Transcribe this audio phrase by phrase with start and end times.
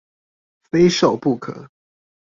[0.63, 1.69] 非瘦不可